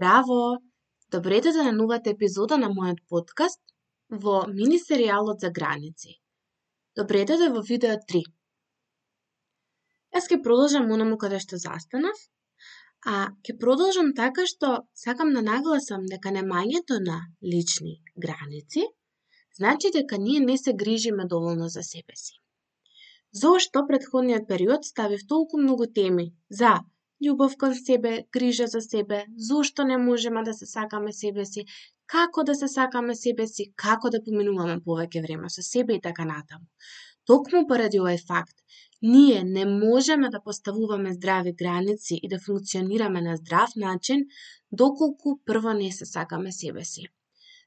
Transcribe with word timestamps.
Здраво! 0.00 0.56
Добре 1.10 1.40
на 1.44 1.52
да 1.52 1.72
новата 1.72 2.10
епизода 2.10 2.56
на 2.56 2.68
мојот 2.72 3.00
подкаст 3.12 3.60
во 4.08 4.36
мини 4.48 4.78
серијалот 4.80 5.42
за 5.44 5.50
граници. 5.58 6.14
Добре 6.96 7.24
да 7.28 7.36
во 7.52 7.60
видео 7.60 7.98
3. 8.12 8.22
Јас 10.16 10.28
ќе 10.30 10.38
продолжам 10.46 10.88
онаму 10.96 11.18
каде 11.20 11.40
што 11.44 11.58
застанав, 11.60 12.16
а 13.04 13.16
ќе 13.44 13.58
продолжам 13.64 14.14
така 14.20 14.46
што 14.52 14.70
сакам 15.02 15.34
да 15.36 15.42
нагласам 15.42 16.06
дека 16.12 16.32
немањето 16.32 16.96
на 17.08 17.18
лични 17.44 18.00
граници 18.16 18.86
значи 19.58 19.90
дека 19.98 20.16
ние 20.16 20.40
не 20.40 20.56
се 20.56 20.72
грижиме 20.72 21.26
доволно 21.34 21.68
за 21.68 21.82
себе 21.82 22.16
си. 22.16 22.40
Зошто 23.42 23.84
предходниот 23.92 24.48
период 24.48 24.84
ставив 24.92 25.26
толку 25.28 25.60
многу 25.60 25.92
теми 26.00 26.32
за 26.48 26.78
љубов 27.26 27.56
кон 27.60 27.74
себе, 27.74 28.12
грижа 28.32 28.66
за 28.66 28.80
себе, 28.80 29.24
зошто 29.36 29.84
не 29.84 29.96
можеме 29.98 30.42
да 30.42 30.54
се 30.54 30.66
сакаме 30.66 31.12
себе 31.12 31.44
си, 31.44 31.64
како 32.06 32.44
да 32.44 32.54
се 32.54 32.68
сакаме 32.68 33.14
себе 33.14 33.46
си, 33.46 33.72
како 33.76 34.10
да 34.10 34.22
поминуваме 34.24 34.80
повеќе 34.86 35.22
време 35.26 35.50
со 35.50 35.62
себе 35.62 35.98
и 35.98 36.00
така 36.00 36.24
натаму. 36.24 36.66
Токму 37.26 37.66
поради 37.68 38.00
овој 38.02 38.18
факт, 38.26 38.56
ние 39.02 39.44
не 39.44 39.64
можеме 39.66 40.30
да 40.30 40.42
поставуваме 40.42 41.12
здрави 41.12 41.52
граници 41.52 42.18
и 42.22 42.28
да 42.28 42.40
функционираме 42.46 43.20
на 43.20 43.36
здрав 43.36 43.76
начин 43.76 44.26
доколку 44.72 45.38
прво 45.44 45.72
не 45.72 45.92
се 45.92 46.06
сакаме 46.06 46.52
себе 46.52 46.84
си. 46.84 47.06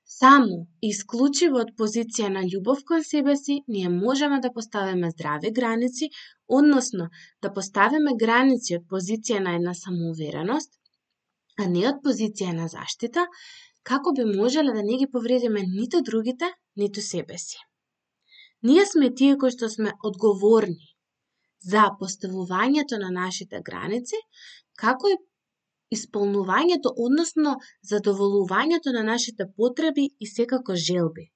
Само 0.05 0.55
и 0.81 0.89
исклучиво 0.93 1.59
од 1.63 1.71
позиција 1.79 2.29
на 2.35 2.43
љубов 2.43 2.83
кон 2.89 3.03
себе 3.07 3.35
си, 3.39 3.61
ние 3.67 3.89
можеме 3.89 4.39
да 4.45 4.51
поставиме 4.53 5.11
здрави 5.11 5.51
граници, 5.51 6.09
односно 6.47 7.09
да 7.41 7.53
поставиме 7.53 8.15
граници 8.23 8.77
од 8.77 8.87
позиција 8.93 9.39
на 9.39 9.55
една 9.59 9.73
самоувереност, 9.73 10.71
а 11.59 11.67
не 11.75 11.87
од 11.89 12.01
позиција 12.05 12.51
на 12.57 12.67
заштита, 12.67 13.27
како 13.83 14.13
би 14.17 14.25
можеле 14.25 14.73
да 14.73 14.83
не 14.83 14.97
ги 14.97 15.07
повредиме 15.11 15.63
ниту 15.67 16.01
другите, 16.01 16.51
ниту 16.75 17.01
себе 17.01 17.37
си. 17.37 17.57
Ние 18.63 18.85
сме 18.85 19.13
тие 19.13 19.37
кои 19.37 19.51
што 19.51 19.69
сме 19.69 19.91
одговорни 20.03 20.93
за 21.71 21.89
поставувањето 21.99 22.99
на 22.99 23.09
нашите 23.11 23.61
граници, 23.65 24.19
како 24.75 25.07
и 25.07 25.17
исполнувањето, 25.95 26.93
односно 27.05 27.55
задоволувањето 27.91 28.93
на 28.97 29.03
нашите 29.11 29.47
потреби 29.57 30.09
и 30.19 30.27
секако 30.27 30.75
желби. 30.87 31.29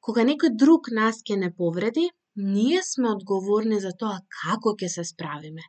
Кога 0.00 0.24
некој 0.28 0.56
друг 0.64 0.90
нас 0.92 1.22
ќе 1.28 1.36
не 1.44 1.50
повреди, 1.62 2.10
ние 2.36 2.82
сме 2.82 3.10
одговорни 3.10 3.78
за 3.80 3.92
тоа 3.98 4.18
како 4.42 4.74
ќе 4.80 4.88
се 4.96 5.04
справиме. 5.04 5.62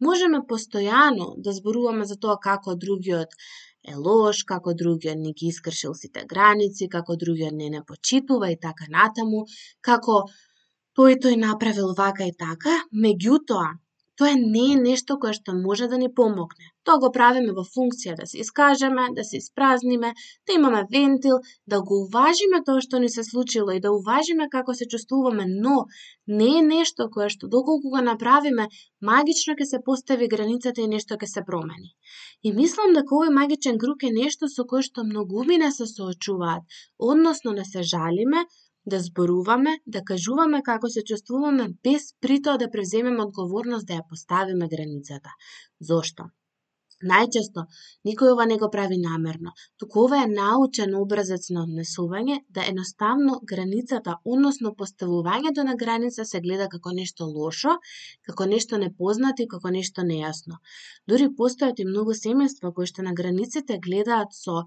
Можеме 0.00 0.40
постојано 0.50 1.28
да 1.44 1.52
зборуваме 1.52 2.06
за 2.10 2.16
тоа 2.16 2.38
како 2.48 2.74
другиот 2.74 3.36
е 3.86 3.94
лош, 3.94 4.42
како 4.48 4.74
другиот 4.74 5.20
не 5.22 5.32
ги 5.32 5.50
искршил 5.52 5.94
сите 5.94 6.24
граници, 6.32 6.88
како 6.96 7.16
другиот 7.16 7.54
не 7.60 7.70
не 7.70 7.82
почитува 7.90 8.50
и 8.50 8.60
така 8.66 8.88
натаму, 8.96 9.44
како 9.80 10.24
тој 10.98 11.20
тој 11.22 11.36
направил 11.36 11.92
вака 11.98 12.24
и 12.24 12.32
така, 12.32 12.74
меѓутоа, 13.04 13.68
Тоа 14.16 14.32
не 14.40 14.64
е 14.72 14.76
нешто 14.80 15.18
кое 15.22 15.34
што 15.36 15.52
може 15.54 15.86
да 15.92 15.98
ни 16.00 16.08
помогне. 16.18 16.70
Тоа 16.88 17.00
го 17.02 17.08
правиме 17.16 17.52
во 17.56 17.64
функција 17.68 18.14
да 18.20 18.26
се 18.30 18.38
искажеме, 18.44 19.04
да 19.16 19.24
се 19.28 19.40
испразниме, 19.42 20.12
да 20.46 20.54
имаме 20.56 20.84
вентил, 20.92 21.40
да 21.72 21.80
го 21.82 21.98
уважиме 22.04 22.62
тоа 22.68 22.84
што 22.86 23.00
ни 23.02 23.10
се 23.12 23.24
случило 23.26 23.76
и 23.76 23.82
да 23.86 23.92
уважиме 23.92 24.48
како 24.56 24.74
се 24.74 24.88
чувствуваме, 24.94 25.44
но 25.48 25.76
не 26.26 26.48
е 26.58 26.62
нешто 26.68 27.08
кое 27.16 27.28
што 27.34 27.50
доколку 27.56 27.92
го 27.96 28.04
направиме, 28.08 28.68
магично 29.10 29.56
ќе 29.58 29.68
се 29.72 29.82
постави 29.88 30.32
границата 30.34 30.80
и 30.80 30.92
нешто 30.94 31.20
ќе 31.20 31.28
се 31.34 31.44
промени. 31.50 31.92
И 32.42 32.52
мислам 32.60 32.96
дека 32.96 33.18
овој 33.18 33.34
магичен 33.40 33.76
круг 33.82 34.06
е 34.08 34.14
нешто 34.16 34.48
со 34.48 34.64
кое 34.64 34.86
што 34.88 35.04
многумина 35.04 35.72
се 35.72 35.90
соочуваат, 35.92 36.64
односно 37.12 37.52
да 37.60 37.64
се 37.64 37.82
жалиме, 37.82 38.46
да 38.86 39.00
зборуваме, 39.00 39.76
да 39.86 40.02
кажуваме 40.04 40.62
како 40.62 40.88
се 40.88 41.02
чувствуваме, 41.10 41.68
без 41.84 42.12
притоа 42.20 42.56
да 42.62 42.70
преземеме 42.70 43.22
одговорност 43.28 43.86
да 43.86 44.00
ја 44.00 44.08
поставиме 44.08 44.68
границата. 44.68 45.30
Зошто? 45.80 46.30
Најчесто, 47.08 47.62
никој 48.08 48.30
ова 48.32 48.44
не 48.48 48.54
го 48.60 48.68
прави 48.72 48.96
намерно, 48.96 49.50
туку 49.76 50.04
ова 50.06 50.22
е 50.24 50.28
научен 50.30 50.94
образец 50.96 51.50
на 51.50 51.64
однесување 51.66 52.38
да 52.48 52.64
едноставно 52.70 53.34
границата, 53.50 54.14
односно 54.24 54.72
поставувањето 54.78 55.66
на 55.68 55.74
граница 55.82 56.24
се 56.24 56.40
гледа 56.40 56.70
како 56.72 56.94
нешто 56.96 57.28
лошо, 57.28 57.76
како 58.26 58.46
нешто 58.46 58.78
непознато 58.78 59.44
и 59.44 59.48
како 59.54 59.68
нешто 59.76 60.06
нејасно. 60.08 60.56
Дури 61.06 61.28
постојат 61.28 61.84
и 61.84 61.88
многу 61.90 62.16
семејства 62.16 62.72
кои 62.72 62.88
што 62.88 63.04
на 63.04 63.12
границите 63.12 63.76
гледаат 63.76 64.32
со 64.32 64.64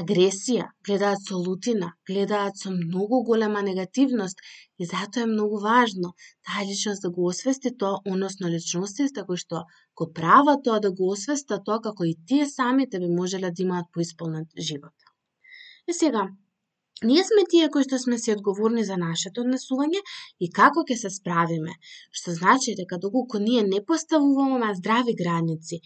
агресија, 0.00 0.64
гледаат 0.86 1.22
со 1.28 1.36
лутина, 1.38 1.92
гледаат 2.08 2.56
со 2.58 2.70
многу 2.70 3.22
голема 3.24 3.62
негативност 3.62 4.42
и 4.78 4.84
затоа 4.84 5.22
е 5.22 5.30
многу 5.32 5.60
важно 5.62 6.12
таа 6.46 6.64
личност 6.70 7.02
да 7.02 7.10
го 7.10 7.26
освести 7.26 7.70
тоа, 7.76 8.00
односно 8.06 8.48
личностите 8.48 9.24
кои 9.28 9.36
што 9.36 9.64
го 9.96 10.10
прават 10.12 10.64
тоа 10.64 10.80
да 10.80 10.90
го 10.90 11.12
освеста 11.14 11.62
тоа 11.62 11.80
како 11.80 12.04
и 12.04 12.18
тие 12.26 12.50
самите 12.50 12.98
би 12.98 13.08
можеле 13.08 13.50
да 13.50 13.62
имаат 13.62 13.86
поисполнат 13.94 14.48
живот. 14.58 14.96
И 15.88 15.92
сега, 15.92 16.28
Ние 17.04 17.22
сме 17.24 17.42
тие 17.48 17.68
кои 17.72 17.84
што 17.86 17.98
сме 17.98 18.18
се 18.20 18.34
одговорни 18.36 18.82
за 18.84 18.96
нашето 19.00 19.40
однесување 19.40 20.00
и 20.44 20.48
како 20.56 20.82
ќе 20.88 20.96
се 21.02 21.10
справиме, 21.14 21.72
што 22.18 22.34
значи 22.36 22.74
дека 22.80 22.98
доколку 23.04 23.38
ние 23.40 23.62
не 23.68 23.80
поставуваме 23.90 24.74
здрави 24.80 25.14
граници, 25.22 25.78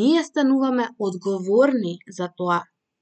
ние 0.00 0.24
стануваме 0.24 0.90
одговорни 0.98 1.94
за 2.18 2.28
тоа 2.36 2.58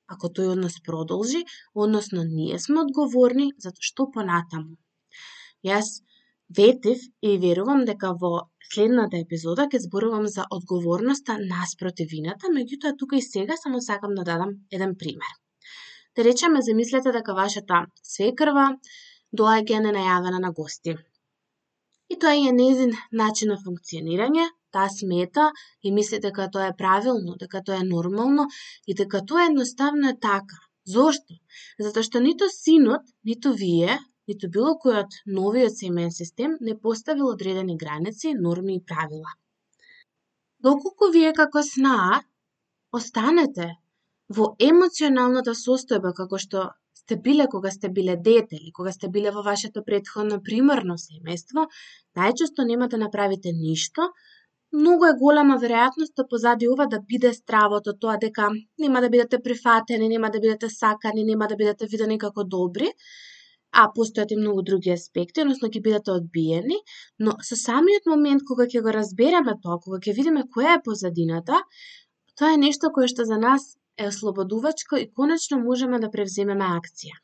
ако 0.09 0.29
тој 0.39 0.53
однос 0.55 0.81
продолжи, 0.87 1.45
односно 1.75 2.25
ние 2.25 2.59
сме 2.59 2.83
одговорни 2.87 3.53
за 3.59 3.73
што 3.81 4.11
понатаму. 4.15 4.77
Јас 5.67 6.03
ветив 6.59 7.01
и 7.23 7.39
верувам 7.39 7.85
дека 7.85 8.13
во 8.21 8.33
следната 8.73 9.19
епизода 9.23 9.67
ќе 9.73 9.83
зборувам 9.87 10.27
за 10.37 10.45
одговорноста 10.51 11.39
наспроти 11.43 12.07
вината, 12.13 12.53
меѓутоа 12.59 12.97
тука 12.99 13.17
и 13.17 13.23
сега 13.23 13.57
само 13.63 13.81
сакам 13.81 14.15
да 14.15 14.25
дадам 14.31 14.55
еден 14.71 14.95
пример. 14.99 15.35
Да 16.17 16.25
речеме, 16.25 16.63
замислете 16.63 17.13
дека 17.13 17.35
вашата 17.35 17.85
свекрва 18.03 18.71
доаѓа 19.37 19.83
ненајавена 19.87 20.41
на 20.41 20.53
гости. 20.53 20.97
И 22.09 22.19
тоа 22.19 22.35
е 22.39 22.53
незин 22.55 22.95
начин 23.13 23.51
на 23.53 23.59
функционирање, 23.59 24.47
таа 24.77 24.89
смета 24.99 25.49
и 25.83 25.93
мисли 25.99 26.21
дека 26.27 26.51
тоа 26.53 26.69
е 26.73 26.77
правилно, 26.83 27.37
дека 27.43 27.63
тоа 27.67 27.81
е 27.83 27.89
нормално 27.95 28.49
и 28.87 28.95
дека 29.01 29.25
тоа 29.33 29.49
едноставно 29.51 30.13
е 30.13 30.19
така. 30.29 30.61
Зошто? 30.87 31.35
Затоа 31.83 32.07
што 32.07 32.23
ниту 32.23 32.47
синот, 32.53 33.03
ниту 33.27 33.53
вие, 33.63 33.97
ниту 34.31 34.51
било 34.55 34.77
кој 34.83 35.01
од 35.03 35.17
новиот 35.39 35.75
семеен 35.81 36.13
систем 36.15 36.55
не 36.69 36.77
поставил 36.79 37.33
одредени 37.33 37.77
граници, 37.83 38.35
норми 38.47 38.77
и 38.77 38.85
правила. 38.93 39.33
Доколку 40.67 41.11
вие 41.17 41.33
како 41.41 41.63
снаа 41.63 42.23
останете 42.99 43.67
во 44.39 44.47
емоционалната 44.69 45.55
состојба 45.59 46.13
како 46.21 46.39
што 46.45 46.71
сте 47.01 47.19
биле 47.27 47.47
кога 47.51 47.71
сте 47.71 47.89
биле 47.99 48.17
дете 48.29 48.57
или 48.57 48.73
кога 48.79 48.93
сте 48.93 49.09
биле 49.17 49.31
во 49.31 49.43
вашето 49.47 49.83
предходно 49.89 50.41
примарно 50.49 50.97
семејство, 51.03 51.67
најчесто 52.19 52.67
нема 52.71 52.89
да 52.95 52.99
направите 53.03 53.53
ништо 53.53 54.09
многу 54.73 55.07
е 55.07 55.19
голема 55.19 55.57
веројатноста 55.63 56.23
да 56.23 56.29
позади 56.31 56.69
ова 56.69 56.87
да 56.87 57.01
биде 57.01 57.33
стравото 57.35 57.95
тоа 58.01 58.17
дека 58.23 58.51
нема 58.79 59.01
да 59.01 59.09
бидете 59.11 59.39
прифатени, 59.43 60.09
нема 60.09 60.31
да 60.31 60.41
бидете 60.41 60.71
сакани, 60.71 61.25
нема 61.25 61.49
да 61.49 61.57
бидете 61.57 61.87
видени 61.87 62.19
како 62.19 62.45
добри, 62.45 62.91
а 63.73 63.89
постојат 63.97 64.33
и 64.33 64.41
многу 64.41 64.63
други 64.63 64.93
аспекти, 64.93 65.43
односно 65.43 65.69
ќе 65.69 65.83
бидете 65.83 66.13
одбиени, 66.13 66.79
но 67.19 67.37
со 67.49 67.57
самиот 67.61 68.07
момент 68.13 68.47
кога 68.49 68.67
ќе 68.67 68.83
го 68.83 68.95
разбереме 68.95 69.57
тоа, 69.63 69.79
кога 69.85 69.99
ќе 69.99 70.15
видиме 70.17 70.47
која 70.57 70.79
е 70.79 70.85
позадината, 70.85 71.61
тоа 72.39 72.55
е 72.55 72.63
нешто 72.63 72.93
кое 72.95 73.09
што 73.13 73.27
за 73.29 73.39
нас 73.43 73.77
е 73.97 74.09
ослободувачко 74.09 74.97
и 74.97 75.11
конечно 75.13 75.59
можеме 75.61 76.01
да 76.01 76.11
превземеме 76.11 76.65
акција. 76.79 77.17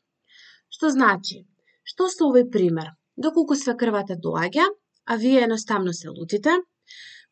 Што 0.69 0.89
значи? 0.89 1.43
Што 1.83 2.09
со 2.09 2.29
овој 2.29 2.49
пример? 2.53 2.93
Доколку 3.17 3.55
свекрвата 3.55 4.15
доаѓа, 4.17 4.65
а 5.05 5.17
вие 5.21 5.43
едноставно 5.45 5.93
се 5.93 6.09
лутите, 6.09 6.55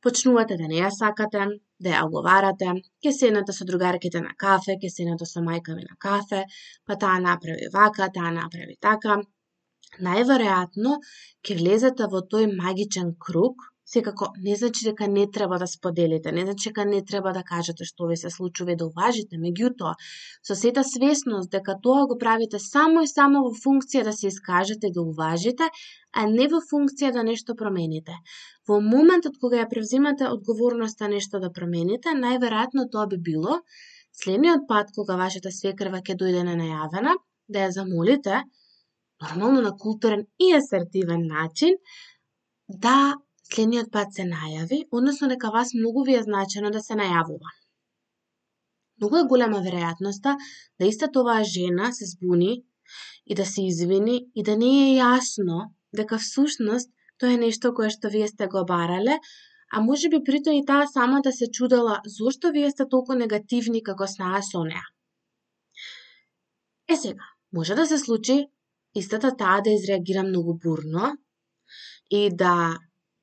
почнувате 0.01 0.57
да 0.57 0.67
не 0.67 0.79
ја 0.81 0.89
сакате, 0.93 1.45
да 1.79 1.89
ја 1.95 2.05
оговарате, 2.05 2.73
ќе 3.03 3.11
седнете 3.17 3.53
со 3.57 3.65
другарките 3.65 4.21
на 4.21 4.33
кафе, 4.43 4.77
ќе 4.81 4.89
седнете 4.95 5.27
со 5.29 5.43
мајка 5.45 5.75
ми 5.77 5.85
на 5.87 5.97
кафе, 5.99 6.45
па 6.85 6.97
таа 7.03 7.19
направи 7.19 7.69
вака, 7.73 8.09
таа 8.13 8.31
направи 8.37 8.77
така. 8.81 9.21
Најверојатно 9.99 10.97
ќе 11.43 11.57
влезете 11.59 12.07
во 12.11 12.21
тој 12.33 12.51
магичен 12.55 13.15
круг 13.27 13.67
секако 13.93 14.27
не 14.37 14.55
значи 14.55 14.85
дека 14.85 15.07
не 15.07 15.25
треба 15.31 15.57
да 15.59 15.67
споделите, 15.67 16.31
не 16.31 16.45
значи 16.45 16.69
дека 16.69 16.85
не 16.85 17.01
треба 17.05 17.33
да 17.33 17.43
кажете 17.43 17.85
што 17.85 18.07
ви 18.07 18.17
се 18.17 18.29
случува 18.29 18.71
и 18.71 18.79
да 18.79 18.87
уважите, 18.87 19.39
меѓутоа, 19.45 19.95
со 20.47 20.55
сета 20.55 20.83
свесност 20.87 21.51
дека 21.51 21.75
тоа 21.83 22.07
го 22.07 22.17
правите 22.17 22.59
само 22.59 23.03
и 23.03 23.07
само 23.11 23.43
во 23.47 23.51
функција 23.63 24.03
да 24.07 24.13
се 24.13 24.27
искажете 24.27 24.87
и 24.87 24.95
да 24.95 25.01
уважите, 25.01 25.67
а 26.13 26.25
не 26.25 26.47
во 26.51 26.61
функција 26.71 27.11
да 27.17 27.23
нешто 27.27 27.55
промените. 27.55 28.15
Во 28.67 28.79
моментот 28.79 29.39
кога 29.41 29.59
ја 29.59 29.69
превзимате 29.69 30.29
одговорноста 30.29 31.09
нешто 31.11 31.39
да 31.39 31.51
промените, 31.51 32.15
најверојатно 32.15 32.87
тоа 32.91 33.07
би 33.11 33.17
било 33.17 33.59
следниот 34.23 34.67
пат 34.67 34.91
кога 34.95 35.17
вашата 35.19 35.51
свекрва 35.51 35.99
ќе 35.99 36.15
дојде 36.21 36.43
на 36.47 36.55
најавена, 36.59 37.17
да 37.51 37.67
ја 37.67 37.75
замолите, 37.75 38.43
нормално 39.21 39.61
на 39.61 39.75
културен 39.77 40.25
и 40.39 40.53
асертивен 40.55 41.27
начин, 41.27 41.75
да 42.67 43.15
следниот 43.55 43.91
пат 43.91 44.13
се 44.15 44.23
најави, 44.27 44.85
односно 44.91 45.27
дека 45.31 45.51
вас 45.51 45.73
многу 45.73 46.03
ви 46.07 46.15
е 46.15 46.23
значено 46.23 46.71
да 46.71 46.81
се 46.81 46.95
најавува. 46.99 47.51
Многу 49.01 49.17
е 49.17 49.27
голема 49.33 49.59
веројатноста 49.65 50.35
да 50.79 50.85
истата 50.87 51.21
оваа 51.21 51.43
жена 51.43 51.91
се 51.91 52.05
збуни 52.05 52.63
и 53.25 53.35
да 53.35 53.45
се 53.45 53.63
извини 53.65 54.17
и 54.35 54.43
да 54.43 54.57
не 54.57 54.71
е 54.81 54.89
јасно 54.99 55.71
дека 55.95 56.17
всушност 56.17 56.91
тоа 57.19 57.33
е 57.33 57.41
нешто 57.43 57.73
кое 57.73 57.89
што 57.89 58.09
вие 58.13 58.27
сте 58.27 58.47
го 58.47 58.63
барале, 58.65 59.17
а 59.73 59.81
може 59.81 60.09
би 60.09 60.23
притоа 60.23 60.53
и 60.53 60.65
таа 60.65 60.87
сама 60.87 61.21
да 61.21 61.31
се 61.31 61.47
чудела 61.51 62.01
зошто 62.05 62.51
вие 62.51 62.71
сте 62.71 62.87
толку 62.89 63.13
негативни 63.13 63.83
како 63.83 64.07
снаа 64.07 64.41
со 64.43 64.63
неа. 64.63 64.85
Е 66.89 66.95
сега, 66.95 67.25
може 67.53 67.75
да 67.75 67.85
се 67.85 67.97
случи 67.97 68.47
истата 68.95 69.35
таа 69.37 69.61
да 69.61 69.69
изреагира 69.69 70.23
многу 70.23 70.57
бурно 70.57 71.17
и 72.09 72.29
да 72.29 72.77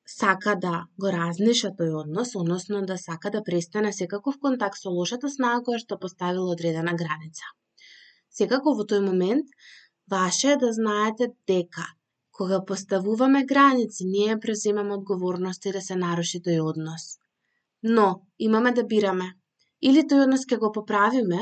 сака 0.09 0.55
да 0.65 0.73
го 1.01 1.11
разнеша 1.15 1.69
тој 1.79 1.93
однос, 2.01 2.35
односно 2.35 2.81
да 2.91 2.97
сака 2.97 3.31
да 3.35 3.43
престане 3.43 3.93
секаков 3.93 4.39
контакт 4.39 4.81
со 4.81 4.89
лошата 4.89 5.29
снага 5.29 5.65
која 5.67 5.83
што 5.85 5.99
поставила 5.99 6.55
одредена 6.55 6.95
граница. 7.01 7.45
Секако 8.39 8.75
во 8.79 8.87
тој 8.89 9.05
момент, 9.05 9.47
ваше 10.09 10.53
е 10.55 10.61
да 10.65 10.73
знаете 10.73 11.33
дека 11.47 11.85
Кога 12.39 12.65
поставуваме 12.65 13.45
граници, 13.45 14.05
ние 14.05 14.39
преземаме 14.39 14.93
одговорност 14.93 15.65
и 15.65 15.71
да 15.75 15.81
се 15.81 15.95
наруши 15.95 16.39
тој 16.39 16.61
однос. 16.63 17.19
Но, 17.83 18.21
имаме 18.39 18.71
да 18.71 18.85
бираме. 18.87 19.27
Или 19.83 20.05
тој 20.07 20.23
однос 20.23 20.45
ќе 20.47 20.57
го 20.61 20.69
поправиме 20.71 21.41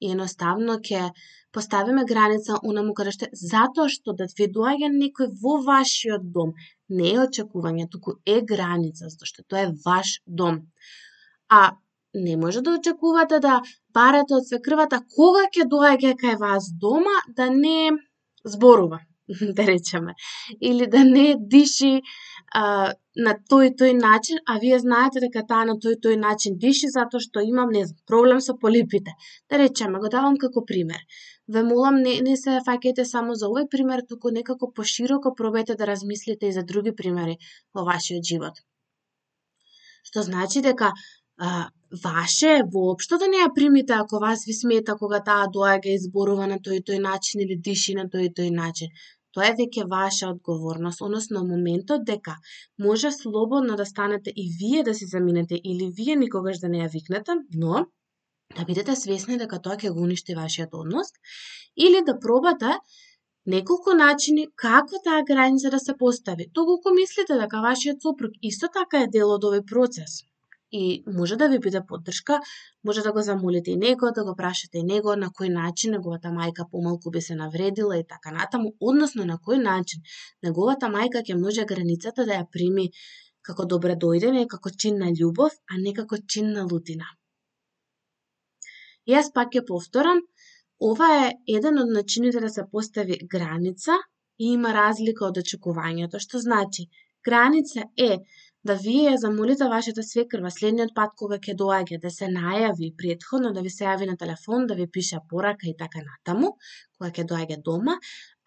и 0.00 0.12
едноставно 0.12 0.78
ќе 0.88 1.10
поставиме 1.52 2.04
граница 2.08 2.58
унаму 2.62 2.94
каде 2.94 3.14
што 3.16 3.28
затоа 3.32 3.88
што 3.94 4.14
да 4.20 4.28
ви 4.38 4.48
доаѓа 4.58 4.90
некој 4.94 5.32
во 5.42 5.58
вашиот 5.68 6.30
дом 6.36 6.54
не 6.88 7.12
е 7.14 7.20
очекување, 7.24 7.88
туку 7.92 8.16
е 8.26 8.40
граница, 8.52 9.08
затоа 9.08 9.32
што 9.32 9.44
тоа 9.48 9.66
е 9.66 9.74
ваш 9.84 10.18
дом. 10.26 10.62
А 11.48 11.76
не 12.14 12.36
може 12.36 12.62
да 12.62 12.76
очекувате 12.78 13.40
да 13.40 13.60
барате 13.94 14.38
од 14.38 14.48
свекрвата 14.48 15.02
кога 15.16 15.44
ќе 15.52 15.68
доаѓа 15.74 16.14
кај 16.22 16.38
вас 16.40 16.70
дома 16.84 17.16
да 17.36 17.50
не 17.50 17.92
зборува. 18.44 19.04
да 19.56 19.66
речеме, 19.66 20.14
или 20.60 20.86
да 20.86 21.04
не 21.04 21.36
диши 21.38 22.02
а, 22.54 22.92
на 23.26 23.34
тој 23.50 23.72
тој 23.78 23.94
начин, 23.98 24.38
а 24.46 24.58
вие 24.62 24.78
знаете 24.78 25.20
дека 25.24 25.42
таа 25.50 25.64
на 25.70 25.74
тој 25.84 25.96
тој 26.04 26.16
начин 26.22 26.58
диши 26.64 26.90
затоа 26.94 27.22
што 27.24 27.42
имам 27.42 27.72
не 27.76 27.82
знам, 27.86 27.98
проблем 28.10 28.40
со 28.46 28.54
полипите. 28.64 29.14
Да 29.50 29.58
речеме, 29.62 29.98
го 29.98 30.10
давам 30.14 30.38
како 30.44 30.64
пример. 30.70 31.02
Ве 31.48 31.64
молам 31.70 31.98
не, 32.04 32.14
не 32.28 32.36
се 32.36 32.60
фаќајте 32.68 33.04
само 33.12 33.34
за 33.40 33.48
овој 33.50 33.66
пример, 33.74 34.04
туку 34.08 34.30
некако 34.38 34.70
пошироко 34.80 35.34
пробете 35.34 35.74
да 35.74 35.90
размислите 35.90 36.48
и 36.48 36.56
за 36.58 36.62
други 36.62 36.94
примери 37.02 37.38
во 37.74 37.84
вашиот 37.90 38.30
живот. 38.32 38.62
Што 40.06 40.22
значи 40.22 40.62
дека 40.62 40.92
а, 41.38 41.70
ваше 42.04 42.62
воопшто 42.72 43.18
да 43.18 43.26
не 43.32 43.42
ја 43.42 43.50
примите 43.54 43.98
ако 43.98 44.20
вас 44.22 44.44
ви 44.46 44.54
смета 44.54 44.94
кога 45.02 45.20
таа 45.28 45.50
доаѓа 45.58 45.94
и 45.94 46.02
зборува 46.06 46.46
на 46.46 46.58
тој 46.58 46.84
тој 46.86 47.02
начин 47.02 47.42
или 47.44 47.56
диши 47.68 47.94
на 47.98 48.06
тој 48.12 48.30
тој 48.38 48.50
начин. 48.54 48.94
Тоа 49.36 49.50
е 49.50 49.56
веќе 49.60 49.84
ваша 49.90 50.28
одговорност, 50.32 51.02
односно 51.04 51.44
моментот 51.48 52.04
дека 52.10 52.36
може 52.86 53.10
слободно 53.12 53.76
да 53.80 53.86
станете 53.86 54.32
и 54.34 54.46
вие 54.60 54.82
да 54.82 54.94
се 54.94 55.06
заминете 55.06 55.60
или 55.72 55.90
вие 56.00 56.16
никогаш 56.16 56.58
да 56.64 56.68
не 56.68 56.80
ја 56.84 56.92
викнете, 56.92 57.36
но 57.64 57.86
да 58.56 58.64
бидете 58.64 58.96
свесни 58.96 59.36
дека 59.42 59.60
тоа 59.64 59.76
ќе 59.76 59.92
го 59.92 60.06
уништи 60.06 60.34
вашиот 60.38 60.74
однос 60.80 61.12
или 61.76 62.00
да 62.06 62.18
пробате 62.24 62.78
неколку 63.54 63.94
начини 63.98 64.46
како 64.64 65.00
таа 65.04 65.24
граница 65.28 65.70
да 65.70 65.78
се 65.78 65.96
постави. 65.98 66.48
Доколку 66.54 66.94
мислите 66.96 67.36
дека 67.42 67.60
вашиот 67.68 68.02
сопруг 68.02 68.32
исто 68.42 68.72
така 68.72 69.04
е 69.04 69.12
дел 69.18 69.34
од 69.36 69.44
овој 69.50 69.64
процес, 69.72 70.22
и 70.72 71.02
може 71.06 71.36
да 71.36 71.48
ви 71.48 71.58
биде 71.58 71.80
поддршка, 71.88 72.40
може 72.84 73.02
да 73.02 73.12
го 73.12 73.22
замолите 73.22 73.70
и 73.70 73.76
него, 73.76 74.10
да 74.14 74.24
го 74.24 74.34
прашате 74.36 74.78
и 74.78 74.82
него 74.82 75.16
на 75.16 75.30
кој 75.30 75.48
начин 75.52 75.92
неговата 75.96 76.28
мајка 76.28 76.68
помалку 76.70 77.10
би 77.10 77.20
се 77.20 77.34
навредила 77.34 77.98
и 77.98 78.04
така 78.06 78.30
натаму, 78.30 78.74
односно 78.80 79.24
на 79.24 79.38
кој 79.38 79.62
начин 79.62 80.02
неговата 80.42 80.86
мајка 80.86 81.24
ќе 81.24 81.40
може 81.40 81.64
границата 81.64 82.26
да 82.26 82.40
ја 82.40 82.50
прими 82.52 82.90
како 83.42 83.64
добре 83.64 83.96
дојдене, 83.96 84.46
како 84.46 84.70
чин 84.70 84.98
на 84.98 85.08
љубов, 85.20 85.56
а 85.72 85.80
не 85.84 85.94
како 85.94 86.18
чин 86.28 86.52
на 86.52 86.66
лутина. 86.70 87.08
Јас 89.08 89.32
пак 89.32 89.54
ќе 89.54 89.64
повторам, 89.64 90.20
ова 90.80 91.08
е 91.24 91.28
еден 91.56 91.78
од 91.82 91.92
начините 91.96 92.40
да 92.44 92.50
се 92.52 92.66
постави 92.72 93.16
граница 93.34 93.96
и 94.38 94.52
има 94.56 94.72
разлика 94.76 95.24
од 95.30 95.40
очекувањето, 95.42 96.20
што 96.20 96.42
значи 96.44 96.88
граница 97.24 97.86
е 97.96 98.18
да 98.68 98.74
вие 98.84 99.04
ја 99.08 99.16
замолите 99.22 99.68
вашата 99.72 100.02
свекрва 100.06 100.50
следниот 100.54 100.94
пат 100.96 101.14
кога 101.20 101.38
ќе 101.44 101.54
доаѓа 101.62 101.98
да 102.02 102.10
се 102.14 102.28
најави 102.32 102.88
предходно, 103.02 103.52
да 103.56 103.64
ви 103.66 103.70
се 103.74 103.86
јави 103.88 104.08
на 104.10 104.16
телефон, 104.22 104.66
да 104.70 104.76
ви 104.80 104.86
пише 104.96 105.20
порака 105.30 105.68
и 105.70 105.76
така 105.82 106.02
натаму, 106.08 106.50
кога 106.98 107.10
ќе 107.10 107.24
доаѓа 107.32 107.58
дома, 107.68 107.96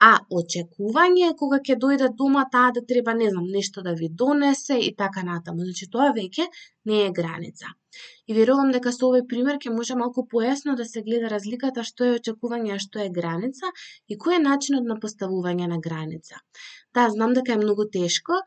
а 0.07 0.11
очекување 0.37 1.27
е 1.29 1.33
кога 1.41 1.59
ќе 1.65 1.77
дојде 1.81 2.07
дома 2.21 2.43
таа 2.53 2.71
да 2.77 2.81
треба, 2.91 3.13
не 3.17 3.29
знам, 3.33 3.49
нешто 3.55 3.83
да 3.87 3.93
ви 3.97 4.09
донесе 4.21 4.77
и 4.89 4.93
така 5.01 5.23
натаму. 5.27 5.65
Значи 5.67 5.89
тоа 5.95 6.09
веќе 6.17 6.47
не 6.89 7.03
е 7.05 7.11
граница. 7.19 7.73
И 8.29 8.37
верувам 8.37 8.71
дека 8.75 8.93
со 8.95 9.09
овој 9.09 9.25
пример 9.33 9.59
ќе 9.63 9.73
може 9.75 9.97
малку 9.99 10.25
појасно 10.33 10.75
да 10.79 10.87
се 10.91 11.03
гледа 11.07 11.29
разликата 11.33 11.85
што 11.89 12.07
е 12.07 12.15
очекување, 12.19 12.77
а 12.77 12.79
што 12.85 13.03
е 13.05 13.09
граница 13.19 13.73
и 14.07 14.17
кој 14.25 14.39
е 14.39 14.45
начинот 14.47 14.89
на 14.93 14.97
поставување 15.03 15.69
на 15.73 15.81
граница. 15.89 16.41
Да, 16.95 17.09
знам 17.09 17.37
дека 17.37 17.53
е 17.53 17.61
многу 17.61 17.89
тешко, 17.97 18.41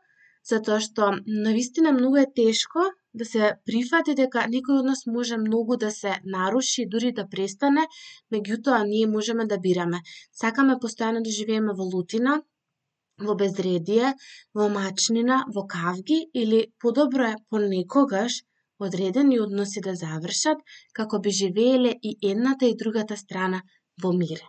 затоа 0.49 0.79
што 0.85 1.11
навистина 1.47 1.91
многу 1.95 2.21
е 2.21 2.31
тешко 2.39 2.85
да 3.19 3.25
се 3.25 3.51
прифати 3.69 4.15
дека 4.19 4.45
некој 4.55 4.81
од 4.81 4.89
нас 4.91 5.05
може 5.17 5.37
многу 5.41 5.77
да 5.83 5.91
се 5.91 6.15
наруши, 6.37 6.87
дури 6.95 7.11
да 7.19 7.27
престане, 7.35 7.85
меѓутоа 8.33 8.81
ние 8.87 9.07
можеме 9.07 9.45
да 9.51 9.57
бираме. 9.67 10.01
Сакаме 10.41 10.75
постојано 10.83 11.23
да 11.27 11.35
живееме 11.37 11.77
во 11.79 11.87
лутина, 11.93 12.41
во 13.27 13.35
безредие, 13.41 14.13
во 14.53 14.67
мачнина, 14.69 15.43
во 15.55 15.63
кавги 15.75 16.19
или 16.33 16.65
подобро 16.79 17.29
е 17.31 17.37
понекогаш 17.49 18.41
одредени 18.79 19.39
односи 19.39 19.81
да 19.87 19.95
завршат 19.95 20.65
како 20.93 21.19
би 21.19 21.31
живееле 21.31 21.95
и 22.01 22.17
едната 22.33 22.67
и 22.67 22.75
другата 22.83 23.17
страна 23.17 23.63
во 24.03 24.11
мир. 24.11 24.43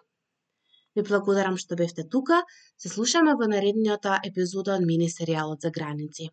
Ви 0.97 1.05
благодарам 1.09 1.57
што 1.63 1.77
бевте 1.81 2.05
тука. 2.15 2.41
Се 2.83 2.93
слушаме 2.95 3.37
во 3.41 3.49
наредниот 3.53 4.09
епизода 4.31 4.77
од 4.81 4.89
мини 4.91 5.09
серијалот 5.19 5.69
за 5.69 5.73
граници. 5.79 6.31